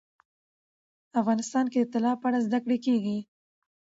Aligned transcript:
افغانستان 1.21 1.65
کې 1.71 1.79
د 1.81 1.85
طلا 1.93 2.13
په 2.21 2.25
اړه 2.29 2.39
زده 2.45 2.59
کړه 2.63 2.77
کېږي. 2.85 3.17